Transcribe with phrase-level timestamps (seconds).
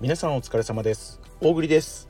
[0.00, 1.20] 皆さんお疲れ様です。
[1.40, 2.06] 大栗です。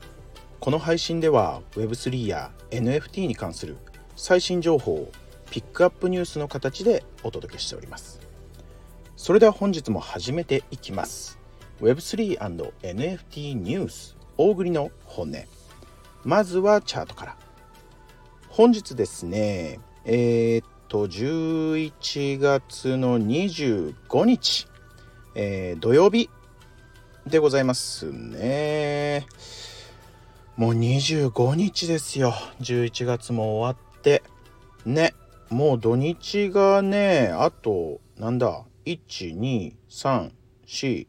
[0.59, 3.77] この配信では Web3 や NFT に関する
[4.15, 5.11] 最新情報を
[5.49, 8.19] ピックアップニュースの形でお届けしております。
[9.17, 11.39] それでは本日も始めていきます。
[11.81, 15.37] Web3&NFT ニュース大栗の本音。
[16.23, 17.37] まずはチャートから。
[18.49, 24.67] 本日ですねえー、っと11月の25日、
[25.33, 26.29] えー、土曜日。
[27.25, 29.25] でございますね。
[30.55, 32.33] もう25日ですよ。
[32.61, 34.23] 11月も終わって。
[34.85, 35.13] ね
[35.49, 41.05] もう土日がねあとなんだ12345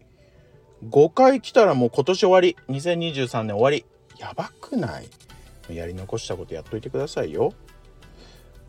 [1.15, 2.57] 回来たらもう今年終わり。
[2.69, 3.85] 2023年終わり。
[4.19, 5.09] やばくない？
[5.75, 7.55] やり残したことやっといてくださいよ。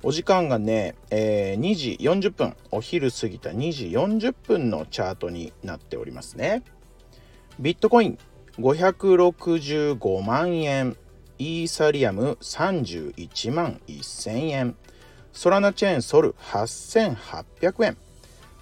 [0.04, 2.56] お時間がね、えー、2時40分。
[2.72, 6.64] お昼過ぎた2時40分のチャートになっておりますね。
[7.60, 8.18] ビットコイン
[8.58, 10.96] 565万円。
[11.38, 14.76] イーサリアム31万1000円。
[15.34, 17.98] ソラナチェーンソル8800円。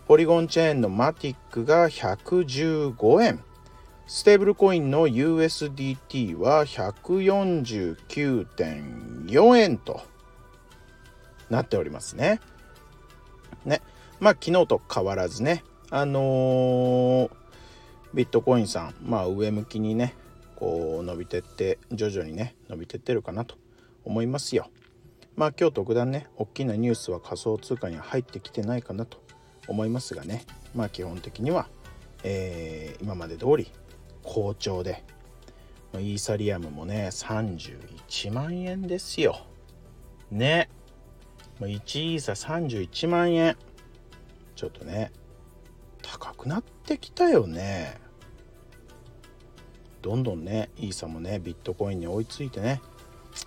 [0.08, 3.44] ポリゴンチェーンのマティックが115円。
[4.08, 10.02] ステーブルコインの USDT は149.4円と
[11.50, 12.40] なっておりますね。
[13.66, 13.82] ね。
[14.20, 17.30] まあ昨日と変わらずね、あのー、
[18.14, 20.16] ビットコインさん、まあ上向きにね、
[20.56, 23.56] こう伸びてって、徐々にね、伸びてってるかなと
[24.04, 24.70] 思いますよ。
[25.36, 29.22] まあ今日特段ね、大きなニュースは仮想通貨には入ってきてないかなと
[29.68, 31.70] 思いますがね、まあ基本的には、
[32.24, 33.72] えー、今まで通り
[34.24, 35.04] 好調で、
[35.94, 39.46] イーサリアムもね、31万円ですよ。
[40.32, 40.70] ね。
[41.68, 43.58] 1イーサ31万円
[44.56, 45.12] ちょっとね
[46.02, 48.00] 高くなってきたよね。
[50.02, 52.82] どんどんねイーサもねビットコインに追いついてね。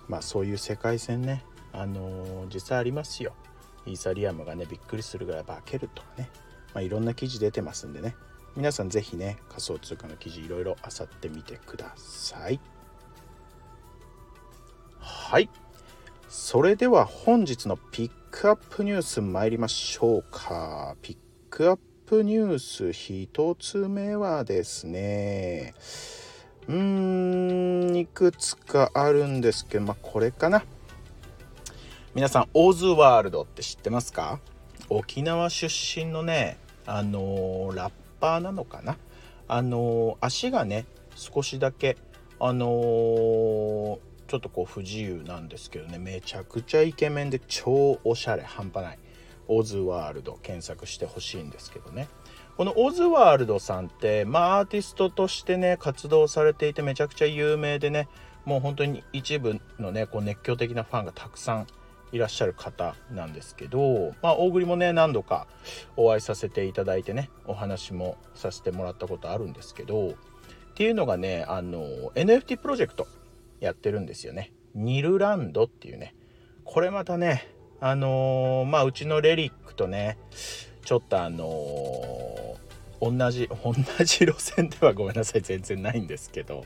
[0.07, 1.43] まあそういう世界線ね。
[1.71, 3.33] あのー、実際ありますよ。
[3.85, 6.29] イーサリアムがねびっくりするぐらい化けるとかね。
[6.73, 8.15] まあいろんな記事出てますんでね。
[8.55, 12.59] 皆さん是非ね仮想通貨の記事いろいろ漁ってみてください。
[14.99, 15.49] はい。
[16.29, 20.95] それでは本日のピックアップニュース参りましょうか。
[21.01, 21.17] ピッ
[21.49, 25.73] クアッププニュース1つ目はですね、
[26.67, 30.63] うーん、いくつかあるんですけど、まあこれかな。
[32.13, 34.39] 皆さん、オーズワールドって知ってますか？
[34.89, 38.97] 沖縄出身のね、あのー、ラッパーなのかな？
[39.47, 40.85] あのー、足がね、
[41.15, 41.97] 少しだけ、
[42.39, 48.99] あのーちょっとこう不自由なんですけどねめちゃくちゃイケメンで超おしゃれ半端ない。
[49.47, 52.07] オズワールド検索してほしいんですけどね
[52.57, 58.07] このオズワールドさんってまあアーティストとしてね活動されていてめちゃくちゃ有名でね
[58.45, 61.67] もう本当に一部のねこう熱狂的なファンがたくさん
[62.11, 65.47] いらっしゃる方なんですけど、まあ、大栗もね何度か
[65.97, 70.13] お会いさせていただいてねお話もさせてもらったことあるんですけどっ
[70.75, 73.07] ていうのがねあの NFT プロジェクト
[73.63, 74.53] やってるんですよね。
[74.75, 76.15] ニルランドっていうね。
[76.65, 77.47] これまたね、
[77.85, 80.17] あのー、まあうちのレリックとね、
[80.85, 83.73] ちょっとあのー、同じ、 同
[84.05, 86.63] じ路線ではごめんなさい、全然ないんですけど、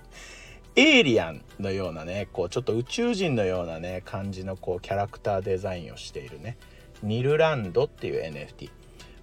[0.76, 6.56] エイリアンのようなね、こうちょっと宇宙人のようなね、感じのこうキャラクターデザインをしているね、
[7.02, 8.70] ニルランドっていう NFT。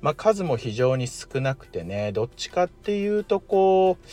[0.00, 4.06] まあ数も非常に少なくてね、どっちかっていうとこう、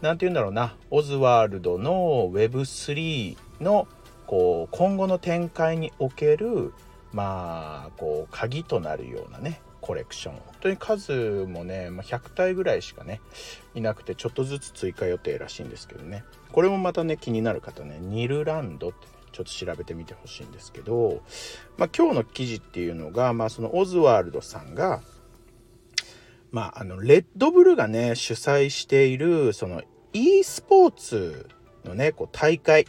[0.00, 3.86] 何て言うんだろうなオズワールドの Web3 の
[4.26, 6.72] こう今後の展開における
[7.12, 10.34] まあこう鍵となるようなねコレクション。
[10.34, 13.20] 本当に数もね、まあ、100体ぐらいしかね
[13.74, 16.24] いなくてちょっとずつ追加予定らしいんですけどね。
[16.52, 21.22] これもまたね気になる方ねニルランドって、ちょっと調べてみてほしいんですけど、
[21.76, 25.02] まあ、今日の記事っていうのが、まあ、そのオズワールドさんが
[26.56, 29.82] まあ、あのレッドブルがね主催しているその
[30.14, 31.48] e スポーツ
[31.84, 32.86] のねこう大会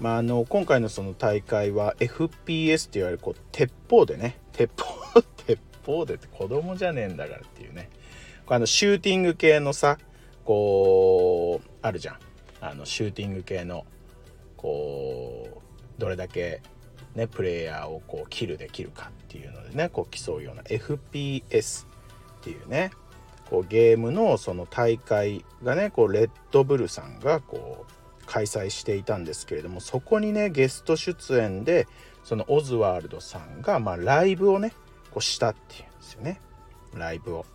[0.00, 7.90] まあ、あの今回のその大会は FPS って言われるこう鉄砲でね鉄砲 鉄砲でって子供じゃねえんだからっていうね。
[8.46, 9.98] あのシューティング系のさ
[10.44, 12.18] こうあるじゃん。
[12.60, 13.84] あのシューティング系の
[14.56, 15.62] こ
[15.98, 16.62] うどれだけ
[17.14, 21.86] ねプレイヤーをこうキルできるかっていうのでねこう競うような FPS っ
[22.42, 22.90] ていうね
[23.50, 27.92] こうゲームのその大会がねこうレッドブルさんがこう
[28.34, 31.86] 開催していたんですけれどもそこにねゲスト出演で
[32.24, 34.72] そのオズワールドさんがまあライブをね
[35.12, 36.40] こうしたっていうんですよね
[36.96, 37.46] ライブを。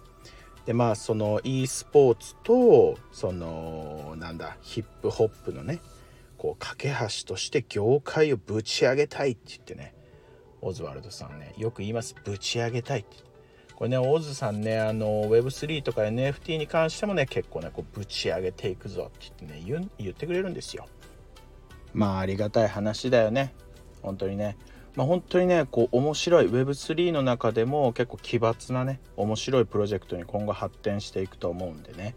[0.66, 5.82] でまあその e スポーツとそのなんだヒップホップのね
[6.38, 9.94] こう架け橋として業界をぶち上げたいって言ってね
[10.62, 13.18] オズワルドさんねよく言いますぶち上げたいって
[13.80, 20.86] これねオズさんねあの Web3 とか NFT に関してもね結構ねこうぶち上げていくぞって言ってね言言ってくれるんですよ。
[21.94, 23.54] まあありがたい話だよね。
[24.02, 24.58] 本当にね。
[24.98, 32.16] まあ、本当にねこう面白い Web3 の中でも結構奇抜なね面白いプロジェクトに今後発展していくと思うんでね。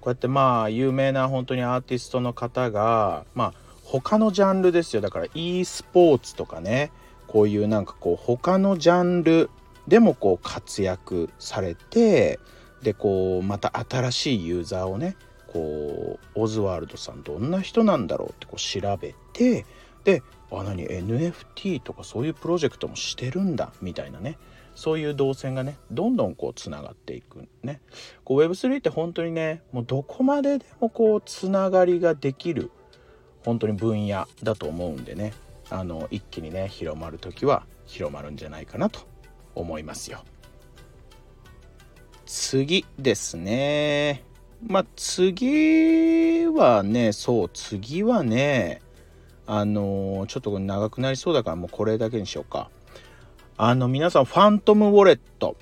[0.00, 5.02] こうやってまあ有名な本当にアーティストの方がまあ他のジャンルですよ。
[5.02, 6.92] だから e スポーツとかね
[7.26, 9.50] こういうなんかこう他のジャンル
[9.88, 12.38] でもこう活躍されて
[12.82, 15.16] でこうまた新しいユーザーをね
[15.52, 19.64] こうオズワールドさんどんな人なんだろうってこう調べて
[20.04, 24.38] であ何 NFT とかそういうプロジェクトもしてるんだみたいなね
[24.74, 27.80] そういう動線がねどんどんこうつながっていくね。
[28.24, 32.70] こう Web3 って本当にねもうどこまででもこうつながりができる
[33.44, 35.32] 本当に分野だと思うんでね
[35.70, 39.00] あの一気にね広まる時は広まるんじゃないかなと
[39.54, 40.24] 思いますよ。
[42.26, 44.24] 次ですね。
[44.66, 48.80] まあ次はねそう次はね
[49.46, 52.70] あのちょっと長くなりそうだからもうこれだけにしようか。
[53.56, 55.56] あの皆さんファントムウォレット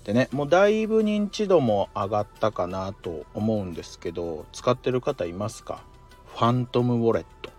[0.00, 5.82] ってねもうだいぶ認知度も上がったかなと思うんですけど使ってる方いますか？
[6.26, 7.50] ファントムウォレット。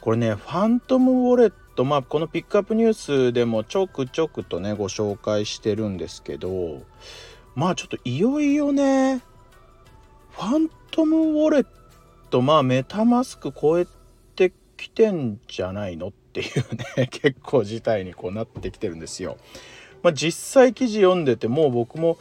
[0.00, 2.94] これねファントムウォレットまあこのピックアップニュー
[3.28, 6.82] スでもちょくちょくとねご紹介してるんですけど
[7.54, 9.22] まあちょっといよいよね
[10.30, 11.66] ファントムウォレッ
[12.30, 13.86] トまあメタマスク超え
[14.82, 19.36] 来てんじゃないのっていうね 結構事態にこうなってきてるんですよ。
[20.02, 22.18] まあ、実際記事読んでてもう僕も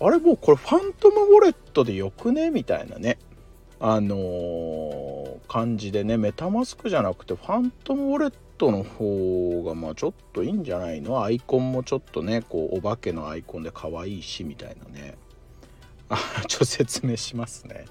[0.00, 2.50] あれもうこれファントムウォレットでよくね？
[2.50, 3.18] みたいなね
[3.78, 11.22] あのー、感じでねメタマスクじゃなくてファントムウォレットの方がまあちょっといいんじゃないの？
[11.22, 15.16] アイコンもちょっとねこうお化けのアイコンで可愛いしみたいなね
[16.08, 16.16] あ
[16.46, 17.84] ちょっと説明しますね。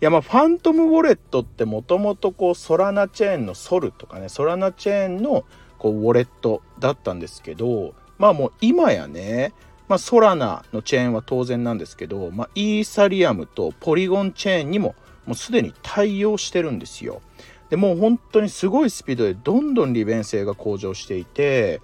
[0.00, 5.44] いやまあファントムウォレットってもともとこうソラナチェーンのソルとかねソラナチェーンの
[5.78, 9.52] こうウォレットだったんですけどまあもう今やね
[9.88, 14.94] まあ、ソラナのチェーンは当然なんですけど、まあ、イーサリアムとポリゴンチェーンにも
[15.28, 17.20] もうすでに対応してるんですよ。
[17.68, 21.82] でもう本当にすごいスピードでどんどん利便性が向上していて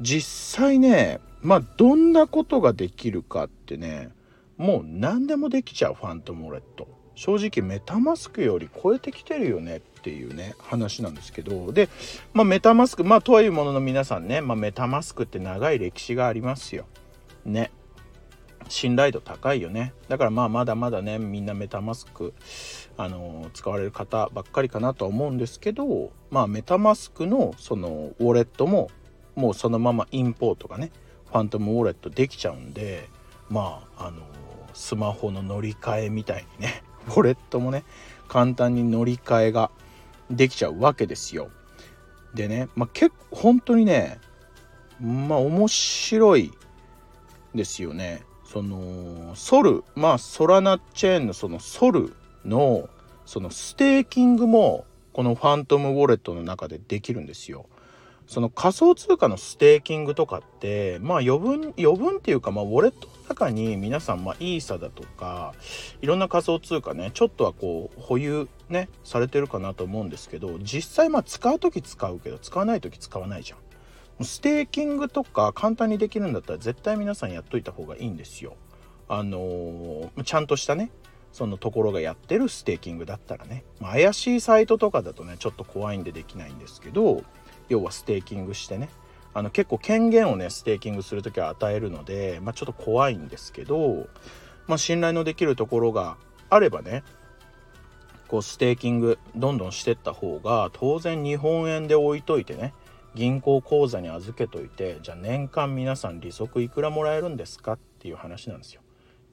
[0.00, 4.08] 実際ねまあどんなことができるかってね
[4.56, 6.88] もう何でもできちゃうファントムウォレット。
[7.16, 11.88] 正直メタマスクより超えてきてるよねっていうね話なんですけどで、
[12.34, 16.84] まあ、メタマスクまあとはいうものの皆さんね、まあ、メタマスクって長い歴史がありますよ。
[17.46, 17.70] ね。
[18.68, 22.34] 信頼度高いよねだからまあまだまだねみんなメタマスク
[22.96, 28.90] あの使われる方ばっかりかなとは思うんですけどまあメタマスクのそのウォレットも
[29.34, 30.90] もうそのままインポートがね
[31.26, 33.08] ファントムウォレットできちゃうんで
[33.48, 34.22] まああの
[34.72, 37.84] スマホの乗り換えみたいにね ウォレットもね
[38.28, 39.70] 簡単に乗り換えが
[40.30, 41.50] できちゃうわけですよ。
[42.34, 44.18] でね、まあ、結構本当にね
[45.00, 46.52] まあ面白い
[47.54, 48.22] ですよね。
[48.50, 52.88] そのソルまあソラナチェーンのそのソルの
[53.24, 57.66] そのステーキングもこのファントムウォレットの中でできるんですよ。
[58.26, 65.54] その仮想通貨のステーキングとかってまあ余分余分っていうかまあウォレットの中に皆さんまあイーサだとか
[66.02, 73.58] いろんな仮想通貨ねちょっとはこう保有ねされてるかなと思うんですけど実際まあ使う時使うけど使わない時使わないじゃん。
[74.22, 78.56] ステーキングとか簡単にできるんだったら絶対皆さんやっといた方がいいんですよ。
[79.08, 80.90] あのー、ちゃんとしたね
[81.32, 87.22] そのところがやってるステーキングだったらね、まあ、怪しいサイトとかだとねちょっと怖いんでできないんですけど
[87.68, 88.88] 要はステーキングしてね
[89.34, 94.08] あの結構権限をねステーキングする時は与えるので、まあ、ちょっと怖いんですけど、
[94.66, 96.16] まあ、信頼のできるところが
[96.48, 97.04] あればね
[98.28, 102.72] こうステーキングどんどんしてった方が当然日本円で置いといてね
[103.16, 107.72] 銀行口座に預けといてじゃあ年間皆さん利息いくらもらえるんですか？
[107.72, 108.82] っていう話なんですよ。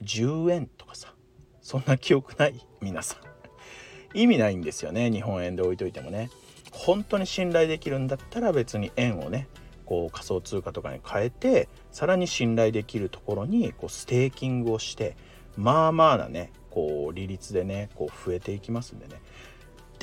[0.01, 1.13] 10円とかさ。
[1.61, 2.65] そんな記憶ない？
[2.81, 4.17] 皆さん。
[4.17, 5.11] 意味ないんですよね。
[5.11, 6.29] 日本円で置いといてもね。
[6.71, 9.49] 本当に信頼できるんだったら別に円をね
[9.85, 15.17] こう仮想通貨とかに変えてさらに信頼できるところにこうステーキングをして
[15.57, 19.21] まあまあなねこう利率でねこう増えていきますんでね。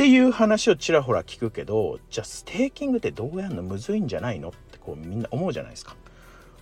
[0.00, 5.95] っていう話をちらほら聞くけどじゃあステーキングってどうやるのむずいんじゃないのってこうみんな思うじゃないですか。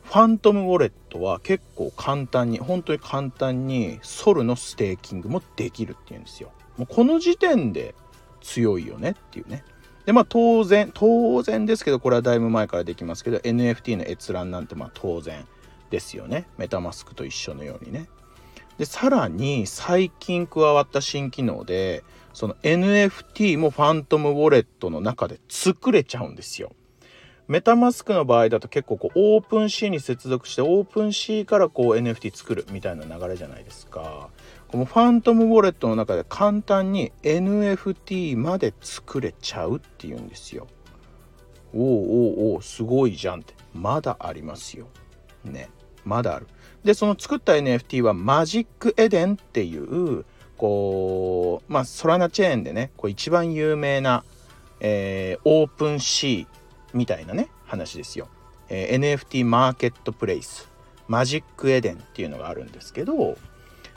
[0.02, 6.50] ファントムウォレットは結構簡単に本当に簡単にソルのステーキングもできるっていうんですよ。
[6.78, 7.94] もうこの時点で
[8.40, 9.62] 強いよねっていうね。
[10.04, 15.46] でまあ当然当然ですけどこれはだいぶ前からできますけど NFT の閲覧なんてまあ当然
[15.90, 16.48] ですよね。
[16.58, 18.08] メタマスクと一緒のようにね。
[18.78, 26.72] でさらに最近加わった新機能でその NFT もファントムウォレットの中で作れちゃうんですよ。
[27.48, 34.28] メタマスクの場合だと結構こうオープン C に接続してオープン C からこう NFT 作るみたいな流れじゃないですか。
[34.68, 40.66] このファントムウォレットの中で簡単に NFT まで作れちゃうっていうんですよ。
[41.74, 44.86] おおおおすごいじゃんってまだありますよ。
[45.42, 45.70] ね
[46.04, 46.46] まだある。
[46.88, 50.24] でその作った NFT はマジックエデンっていう
[50.56, 54.24] こうまあソラナチェーンでねこう一番有名な、
[54.80, 56.46] えー、オープン C
[56.94, 58.28] みたいなね話ですよ、
[58.70, 60.70] えー、NFT マーケットプレイス。
[61.08, 63.36] Magic Eden っていうのがあるんですけど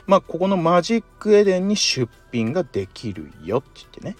[0.04, 4.16] まあここの Magic Eden に出品ができるよって言ってね。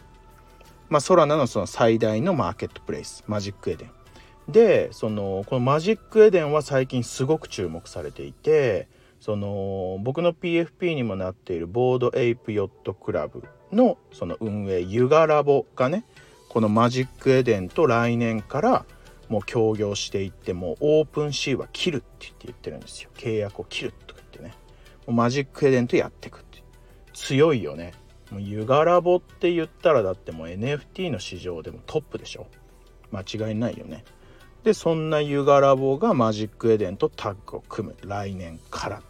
[0.89, 3.23] まあ Solana のその最大のマーケットプレイス。
[3.27, 3.91] Magic Eden。
[4.49, 8.89] でそのこの Magic Eden は最近すごく注目されていて
[9.21, 16.05] その僕の PFP にもなっている Bored Ape Yacht Club のその運営 Yuga Labs がね
[16.49, 18.85] この Magic Eden と来年から
[19.29, 23.09] もう協業していってもう OpenSea は切るって言って言ってるんですよ。
[23.15, 24.55] 契約を切るとか言ってね。
[25.07, 26.63] もう Magic Eden とやってくって。
[27.15, 27.95] 強いよね。
[28.31, 32.47] もう Yuga Labs って言ったらだってもう NFT の市場でもトップでしょ。
[33.11, 34.05] 間違いないよね。
[34.65, 37.97] でそんな Yuga Labs が Magic Eden とタッグを組む。
[38.03, 39.03] 来年から。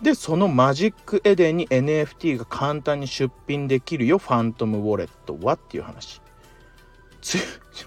[0.00, 6.20] でその Magic Eden に NFT が簡単に出品できるよ Phantom Wallet はっていう話。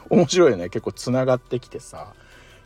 [0.10, 0.70] 面白いよね。
[0.70, 2.14] 結構つながってきてさ。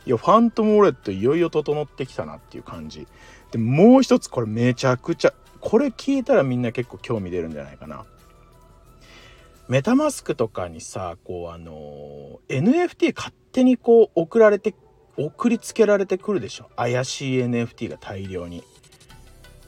[0.06, 3.06] いやファントムウォレットいよいよ整ってきたなっていう感じ。
[3.50, 8.04] でもう一つこれめちゃくちゃこれ聞いたらみんな結構興味出るんじゃないかな。
[9.70, 14.74] メタマスクとかにさこうあの NFT 勝手にこう送られて
[15.16, 16.68] 送りつけられてくるでしょ。
[16.74, 18.64] 怪しい NFT が大量に。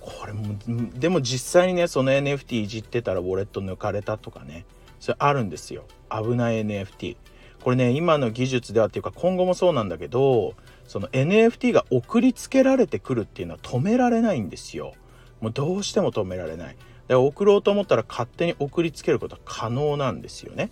[0.01, 0.57] これも
[0.99, 4.67] でも実際にねその NFT いじってたらウォレット抜かれたとかね。
[4.99, 5.85] それあるんですよ。
[6.11, 7.17] 危ない NFT
[7.63, 10.55] これね今の技術ではっていうか今後もそうなんだけど
[10.89, 14.95] その NFT が送りつけられてくるっていうのは止められないんですよ。
[15.41, 16.77] もうどうしても止められない。
[17.15, 20.71] 送ろうと思ったら勝手に送りつけることは可能なんですよね。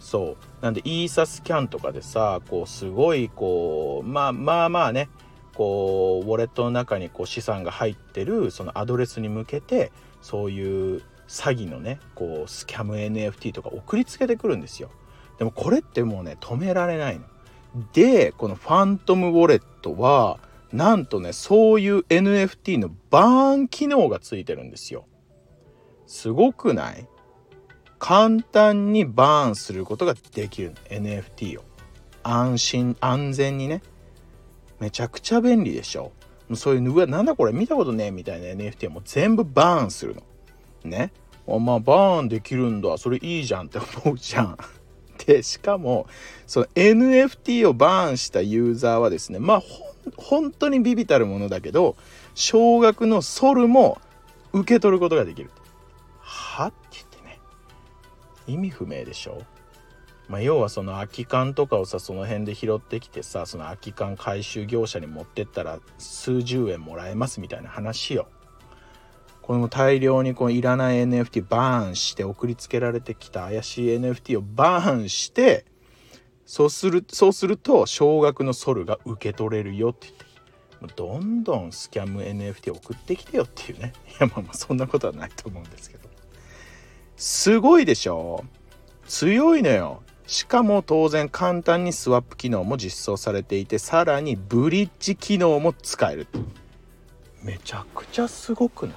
[0.00, 0.64] そう。
[0.64, 5.08] なんでイーサスキャンとかでさこうすごいこうまあまあまあね。
[5.54, 9.92] こうウォレットの中にこう資産が入ってるそのアドレスに向けて
[10.22, 14.90] そういう詐欺のねこうスキャム NFT とか送りつけてくるんですよ。
[15.38, 17.24] でもこれってもうね止められないの。
[17.92, 20.38] でこのファントムウォレットは
[20.72, 25.04] なんとねそういう NFT のバーン機能がついてるんですよ。
[26.12, 27.08] すごくない？
[27.98, 31.64] 簡単にバーンすることができる NFT を。
[32.22, 33.82] 安心安全にね。
[34.78, 36.12] めちゃくちゃ便利でしょ。
[36.50, 40.22] うそういううわなんだこれ見たことねえみたいな NFT もう全部バーンするの。
[40.84, 41.12] ね。
[41.48, 42.98] あまあバーンできるんだ。
[42.98, 44.58] それいいじゃんって思うじゃん。
[45.24, 46.06] でしかも
[46.46, 49.62] その NFT をバーンしたユーザーはですねまあ
[50.18, 51.96] 本当にビビたるものだけど
[52.34, 53.98] 少額のソルも
[54.52, 55.48] 受け取ることができる
[56.32, 56.66] は？
[56.66, 57.40] って言ってね。
[58.46, 59.42] 意味不明でしょ？
[60.28, 68.28] まあ、要はその空き缶とかをさその辺で拾ってきてさその空き缶回収業者に持ってったら数十円もらえますみたいな話よ。
[69.42, 75.66] この大量にこのいらない NFT バーンして送りつけられてきた怪しい NFT をバーンして
[76.46, 83.92] そうするそうすると少額のソルが受け取れるよって言ってどんどんスキャム NFT 送ってきてよっていうね。
[84.18, 86.11] いやまあまあそんなことはないと思うんですけど。
[87.16, 88.44] すごいでしょ。
[89.06, 90.02] 強いのよ。
[90.26, 96.26] しかも当然簡単にスワップ機能も実装されていてさらにブリッジ機能も使える。
[97.42, 98.96] めちゃくちゃすごくない？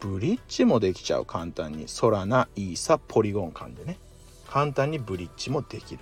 [0.00, 1.24] ブリッジもできちゃう。
[1.24, 1.88] 簡単に。
[1.88, 3.98] ソラナイーサポリゴン間でね。
[4.48, 6.00] 簡単にブリッジもできる。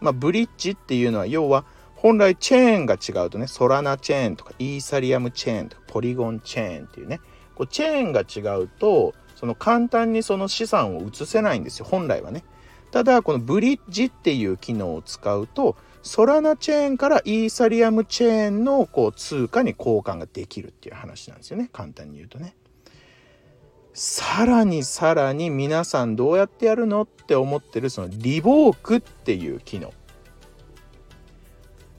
[0.00, 1.64] まあブリッジっていうのは要は
[1.96, 7.20] 本来チェーンが違うとねソラナチェーンとかイーサリアムチェーンとかポリゴンチェーンっていうね。
[7.54, 11.84] こうチェーンが違うとその簡単にその資産を移せないんですよ。
[11.84, 12.42] 本来はね。
[12.90, 21.70] ただこのブリッジっていう機能を使うとソラナチェーンからイーサリアムチェーンのこう通貨に交換ができるっていう話なんですよね。
[21.72, 22.56] 簡単に言うとね。
[23.94, 29.92] さらにさらに皆さんどうやってやるのって思ってるそのリボークっていう機能。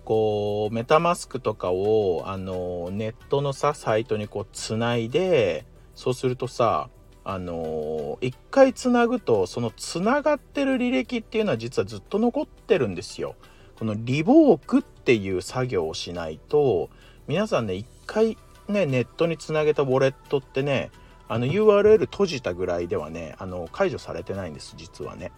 [0.04, 5.66] こうメタマスクとかをあのネットのさサイトにこうつないで
[5.96, 6.90] そうするとさ
[7.32, 13.36] あの一回つなぐとそのつながってる履歴っていうのは実はずっと残ってるんですよ。
[13.78, 16.90] このリボークっていう作業をしないと
[17.28, 18.36] 皆さんね一回
[18.68, 20.90] ねネットにつなげたウォレットってね
[21.28, 25.32] あの URL 閉じたぐらいではねあの解除されてないんです実はね。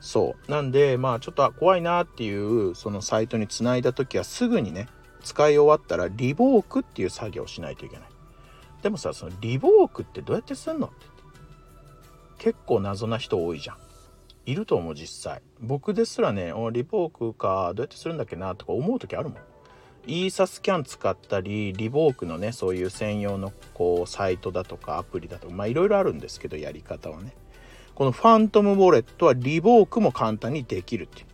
[0.00, 4.86] そうなんでまあちょっと怖いなっていうそのサイトにつないだ時はすぐにね
[5.24, 8.08] 使い終わったらリボークっていう作業をしないといけない
[8.82, 11.13] でもさそのリボークってどうやってすんのって
[12.44, 13.76] 結構謎な人多いじゃん。
[14.44, 15.40] いると思う実際。
[15.60, 19.38] 僕ですらねリボークかどうやってするんだっけなとか思う時あるもん。
[20.06, 27.34] イーサスキャン使ったりリボークのねそういう専用のこうサイトだとかアプリだとかまあいろいろあるんですけどやり方はね。
[27.94, 31.26] このファントムウォレットはリボークも簡単にできるっていう。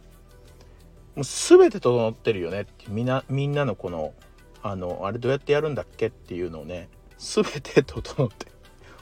[1.17, 4.15] もう全て整ってるよねってみんなみんなのこの
[4.63, 6.89] あのあれどうやってやるんだっけっていうのをね
[7.19, 8.47] 全て整って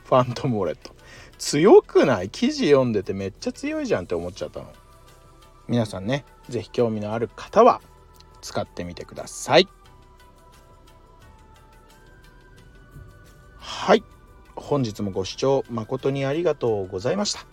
[0.07, 0.97] ファントムウォレット。
[1.39, 2.31] 強くない？
[2.31, 4.73] 記事読んでてめっちゃ強いじゃんって思っちゃったの。
[5.69, 7.81] 皆さんね是非興味のある方は
[8.41, 9.69] 使ってみてください。
[13.57, 14.03] はい。
[14.57, 17.47] 本日もご視聴誠にありがとうございました。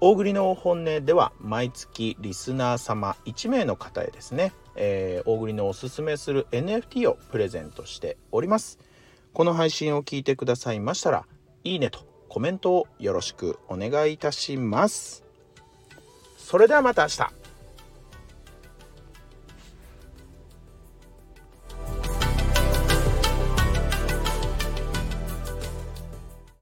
[0.00, 8.78] 大栗の本音では毎月リスナー様1名の方へですね、えー、大栗のおすすめする NFT をプレゼントしております。
[9.32, 11.26] この配信を聞いてくださいましたら
[11.64, 12.00] いいねと
[12.36, 15.24] コメントをよろしくお願いいたします。
[16.36, 17.45] それではまた明日。